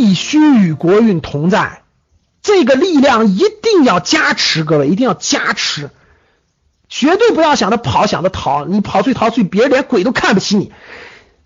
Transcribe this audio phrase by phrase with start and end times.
[0.00, 1.82] 必须与国运同在，
[2.40, 5.90] 这个力量一定要加持，各位一定要加持，
[6.88, 10.72] 绝对不要想着跑，想着逃，你跑出去逃出去，别人连鬼都看不起你，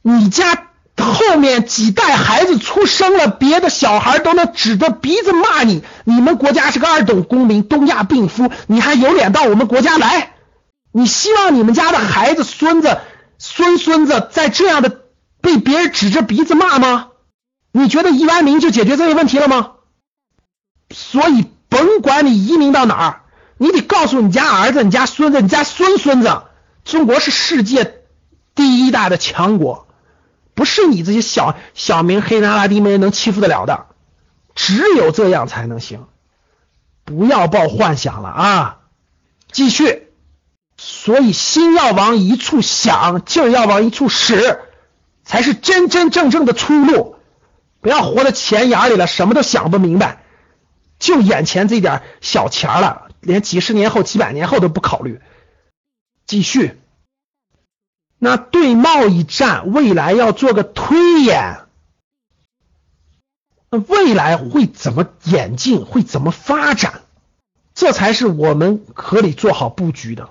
[0.02, 0.68] 你家。
[0.96, 5.82] 后面几代孩子出生了，别的小孩都能指着鼻子骂你。
[6.04, 10.34] 你们国家是个二等公民，东亚病夫，你还有脸到我们国家来？
[10.92, 12.98] 你希望你们家的孩子、孙子、
[13.38, 15.00] 孙孙子在这样的
[15.40, 17.08] 被别人指着鼻子骂吗？
[17.76, 19.72] 你觉得移完民就解决这个问题了吗？
[20.90, 23.22] 所以，甭管你移民到哪儿，
[23.58, 26.42] 你得告诉你家儿子、你家孙子、你家孙孙子，
[26.84, 28.02] 中国是世界
[28.54, 29.88] 第一大的强国。
[30.54, 33.86] 不是你这些小小民黑人、阿拉丁们能欺负得了的，
[34.54, 36.06] 只有这样才能行。
[37.04, 38.78] 不要抱幻想了啊！
[39.50, 40.10] 继续，
[40.76, 44.60] 所以心要往一处想，劲儿要往一处使，
[45.24, 47.13] 才是真真正正的出路。
[47.84, 50.24] 不要活在钱眼里了，什么都想不明白，
[50.98, 55.20] 就眼前这点小钱了，连几十年后、几百年后都不考虑。
[56.24, 56.80] 继续。
[58.18, 61.66] 那对贸易战未来要做个推演，
[63.68, 67.02] 那未来会怎么演进，会怎么发展，
[67.74, 70.30] 这才是我们可以做好布局的。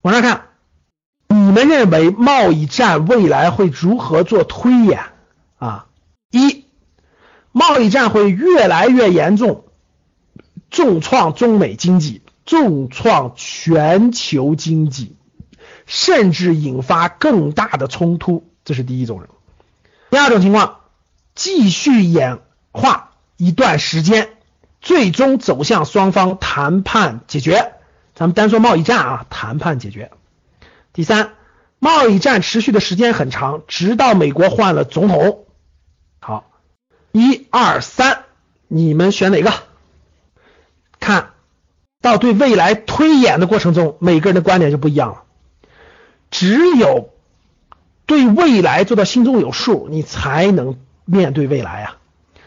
[0.00, 0.46] 往上看，
[1.28, 5.02] 你们认为贸易战未来会如何做推演
[5.58, 5.84] 啊？
[6.38, 6.64] 一，
[7.52, 9.64] 贸易战会越来越严重，
[10.70, 15.16] 重创中美经济，重创全球经济。
[15.86, 19.28] 甚至引发更大的冲突，这是第一种人。
[20.10, 20.80] 第二种情况，
[21.34, 22.38] 继续演
[22.72, 24.30] 化一段时间，
[24.80, 27.74] 最终走向双方谈判解决。
[28.14, 30.10] 咱们单说贸易战啊，谈判解决。
[30.94, 31.34] 第三，
[31.78, 35.43] 贸易战持续的时间很长，直到美国换了总统。
[36.26, 36.50] 好，
[37.12, 38.24] 一二三，
[38.66, 39.52] 你们选哪个？
[40.98, 41.32] 看
[42.00, 45.24] 到对未来推演的过程中，每个人的观点就不一样了。
[46.30, 47.10] 只有
[48.06, 51.98] 对未来做到心中有数，你才能面对未来啊！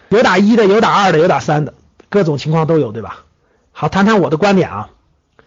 [0.10, 1.76] 有打一的，有打二的，有打三的，
[2.10, 3.26] 各种情况都有，对吧？
[3.72, 4.90] 好，谈谈我的观点啊。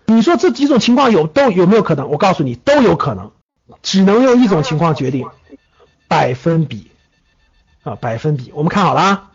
[0.06, 2.08] 你说这几种情况有都有没有可能？
[2.08, 3.32] 我告诉你，都有可能，
[3.82, 5.26] 只能用一种情况决定，
[6.06, 6.89] 百分比
[7.82, 8.52] 啊，百分比。
[8.54, 9.30] 我们看好了啊。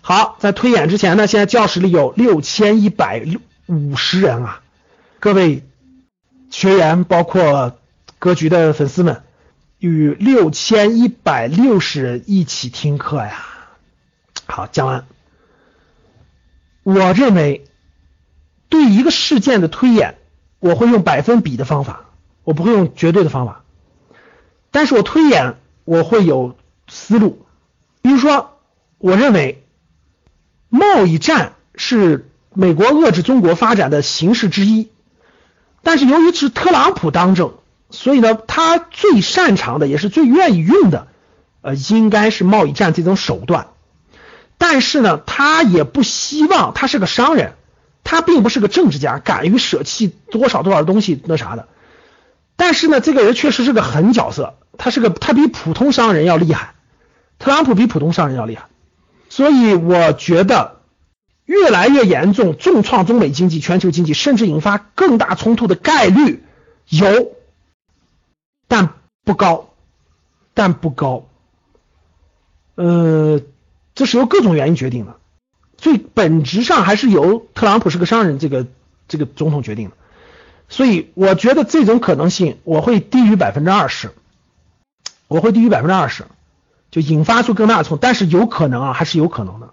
[0.00, 3.24] 好，在推演之前呢，现在教室里有六千一百
[3.66, 4.62] 五十人啊，
[5.20, 5.64] 各位
[6.50, 7.76] 学员包括。
[8.18, 9.24] 格局的粉丝们，
[9.80, 13.44] 与六千一百六十人一起听课呀。
[14.46, 15.06] 好，讲完。
[16.84, 17.64] 我认为，
[18.68, 20.18] 对一个事件的推演，
[20.60, 22.04] 我会用百分比的方法，
[22.44, 23.64] 我不会用绝对的方法。
[24.70, 26.54] 但是我推演，我会有
[26.86, 27.44] 思路。
[28.12, 28.58] 比如说，
[28.98, 29.64] 我认为
[30.68, 34.90] 贸易战是美国遏制中国发展的形式之一，
[35.82, 37.54] 但是由于是特朗普当政。
[37.88, 41.08] 所以呢，他最擅长的也是最愿意用的，
[41.62, 43.68] 呃，应该是贸易战这种手段。
[44.58, 47.54] 但是呢，他也不希望他是个商人，
[48.04, 51.66] 他并不是个政治家，敢于舍弃多少多少东西那啥的。
[52.56, 56.71] 但是呢，这个人确实是个狠角色，他是个他比普通商人要厉害，
[57.42, 58.68] 特朗普比普通商人要厉害。
[59.28, 60.80] 所以我觉得
[61.44, 66.42] 越来越严重，重创中美经济、全球经济，甚至引发更大冲突的概率
[66.88, 67.32] 有。
[68.68, 69.74] 但不高，
[70.54, 71.26] 但不高，
[72.74, 73.42] 呃，
[73.94, 75.16] 这是由各种原因决定的，
[75.76, 78.66] 最本质上还是由特朗普是个商人这个
[79.08, 79.96] 这个总统决定的，
[80.70, 84.12] 所以我觉得这种可能性我会低于百分之二十，
[85.28, 86.24] 我会低于百分之二十，
[86.92, 89.70] 就引发出更大的冲突，但是有可能啊，还是有可能的，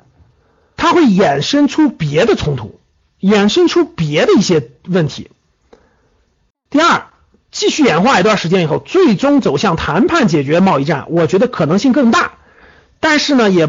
[0.76, 2.80] 它会衍生出别的冲突，
[3.22, 5.30] 衍生出别的一些问题。
[6.72, 7.04] 第二。
[7.52, 12.34] 继续演化一段时间以后，最终走向谈判解决贸易战，我觉得可能性更大，
[13.00, 13.68] 但是呢也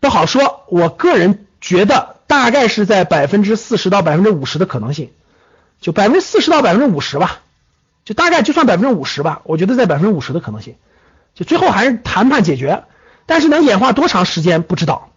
[0.00, 0.64] 不好说。
[0.68, 5.12] 我个人觉得大概是在百分之四十到百分之五十的可能性，
[5.80, 7.40] 就百分之四十到百分之五十吧，
[8.04, 9.40] 就大概就算百分之五十吧。
[9.44, 10.74] 我觉得在百分之五十的可能性，
[11.34, 12.84] 就最后还是谈判解决，
[13.26, 15.10] 但是能演化多长时间不知道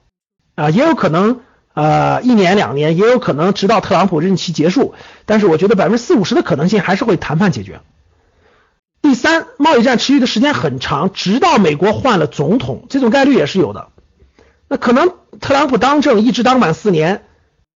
[0.56, 1.42] 啊，也有可能。
[1.75, 4.94] 呃，一年两年也有可能直到特朗普任期结束，
[5.25, 7.81] 但是我觉得百分之四五十的可能性还是会谈判解决。
[9.01, 13.88] 第三，贸易战持续的时间很长，直到美国换了总统，这种概率也是有的。
[14.68, 17.24] 那可能特朗普当政一直当满四年，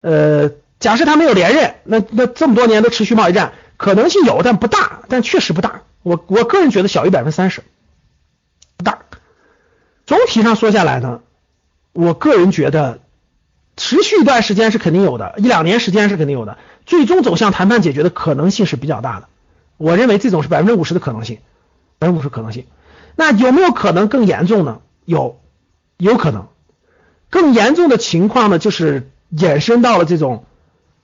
[0.02, 5.84] 呃，假设他没有连任，那那这么多年都持续贸易战，可能性有，但不大，但确实不大。
[6.04, 7.64] 我我个人觉得小于百分之三十，
[8.84, 9.00] 大。
[10.06, 11.22] 总体上说下来呢。
[11.94, 13.00] 我个人觉得
[13.78, 19.30] 持续一段时间是肯定有的，一两年时间是肯定有的，最终走向谈判解决的可能性是比较大的。
[19.78, 21.40] 我认为这种是百分之五十的可能性，
[21.98, 22.66] 百分之五十可能性。
[23.16, 24.82] 那有没有可能更严重呢？
[25.06, 25.40] 有，
[25.96, 26.48] 有可能。
[27.30, 30.44] 更严重的情况呢，就是衍生到了这种，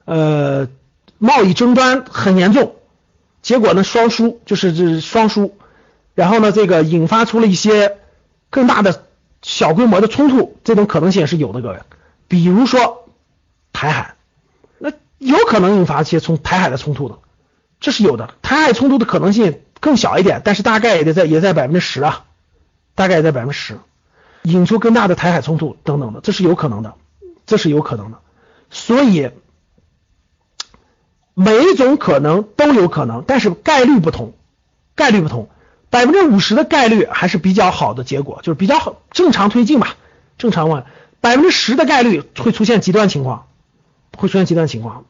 [0.04, 0.68] 呃，
[1.16, 2.76] 贸易争端很严重，
[3.40, 5.56] 结果呢双输，就是这双输，
[6.14, 7.98] 然后呢这个引发出了一些
[8.50, 9.04] 更大的
[9.42, 11.80] 小规模的冲突，这种可能性也是有的，各位。
[12.28, 13.08] 比如说
[13.72, 14.14] 台海，
[14.78, 17.18] 那有可能引发一些从台海的冲突的，
[17.80, 18.34] 这是有的。
[18.42, 22.24] 台海冲突的可能性更小一点，但是大概也得在也在百分之十啊，
[22.94, 23.78] 大概也在百分之十。
[24.42, 26.94] 引出更大的台海冲突等等的，这是有可能的，
[27.46, 28.18] 这是有可能的。
[28.70, 29.30] 所以
[31.34, 34.34] 每一种可能都有可能，但是概率不同，
[34.94, 35.48] 概率不同。
[35.92, 39.96] 百分之五十的概率还是比较好的结果，就是比较好正常推进吧，
[40.38, 40.86] 正常问。
[41.20, 43.46] 百分之十的概率会出现极端情况，
[44.16, 45.04] 会出现极端情况。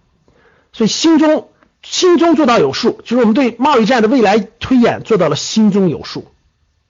[0.73, 1.51] 所以心中
[1.83, 6.27] 心中做到有数，就是我们对贸易战的未来推演做到了心中有数，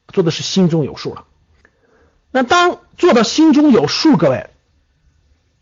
[0.09, 1.27] 做的是心中有数了。
[2.31, 4.49] 那当做到心中有数，各位，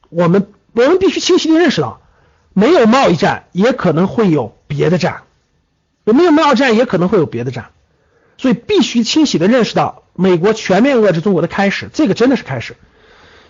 [0.09, 2.01] 我们我们必须清晰的认识到，
[2.53, 5.25] 没有贸易战也可能会有别的战，
[6.05, 7.73] 有没有贸易战也可能会有别的战，
[8.41, 12.75] 所以必须清晰的认识到，美国全面遏制中国的开始，这个真的是开始。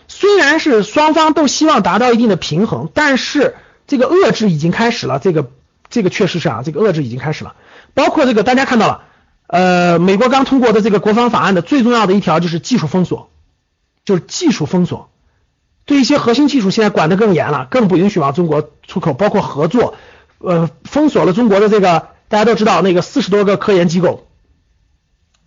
[0.08, 3.54] 虽然是双方都希望达到一定的平衡，但是
[3.86, 5.48] 这个遏制已经开始了，这个
[5.90, 7.54] 这个确实是啊，这个遏制已经开始了，
[7.94, 9.02] 包括这个大家看到了。
[9.46, 13.30] 呃，美国刚通过的这个国防法案的最重要的一条就是技术封锁，
[14.04, 15.10] 就是技术封锁，
[15.86, 19.94] 对一些核心技术现在管得更严了，更不允许往中国出口，包括合作，
[20.38, 24.28] 呃，封锁了中国的这个大家都知道那个四十多个科研机构，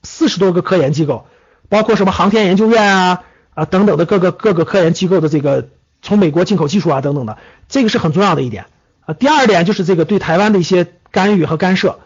[0.04, 1.26] 四十多个科研机构，
[1.70, 3.24] 包括什么航天研究院啊
[3.54, 5.70] 啊等等的各个各个科研机构的这个
[6.02, 8.66] 从美国进口技术啊等等的，这个是很重要的一点
[9.06, 9.14] 啊。
[9.14, 12.00] 第二点就是这个对台湾的一些干预和干涉，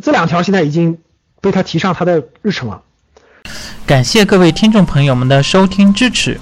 [0.00, 0.98] 这两条现在已经。
[1.40, 2.82] 被他提上他的日程了。
[3.86, 6.36] 感谢各位听众朋友们的收听支持。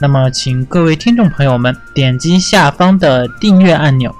[0.00, 4.10] 那么，请各位听众朋友们点击下方的订阅按钮，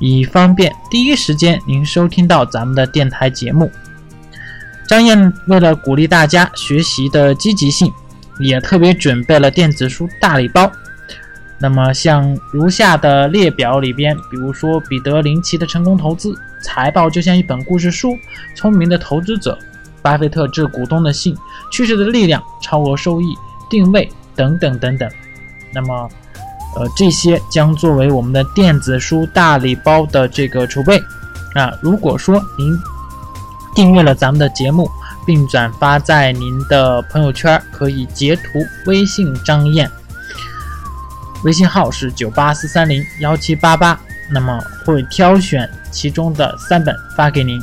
[0.00, 3.70] 以方便第一时间您收听到咱们的电台节目。
[4.88, 7.92] 张燕为了鼓励大家学习的积极性，
[8.38, 10.70] 也特别准备了电子书大礼包。
[11.58, 16.34] 那么，像如下的列表里边，比如说彼得林奇的成功投资。
[16.62, 18.18] 财报就像一本故事书，
[18.54, 19.58] 聪明的投资者，
[20.02, 21.36] 巴菲特致股东的信，
[21.70, 23.26] 趋势的力量，超额收益，
[23.70, 25.08] 定位等等等等。
[25.72, 26.08] 那么，
[26.76, 31.00] 呃，这些将作为我们的电子书大礼包的这个储备。
[31.54, 32.76] 啊，如果说您
[33.76, 34.90] 订阅了咱们的节目，
[35.26, 38.42] 并转发在您的朋友圈，可以截图
[38.86, 39.88] 微信张燕，
[41.44, 44.00] 微信号是九八四三零幺七八八。
[44.28, 47.62] 那么会挑选其中的三本发给您。